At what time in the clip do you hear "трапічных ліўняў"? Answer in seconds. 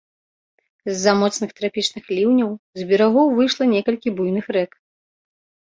1.61-2.51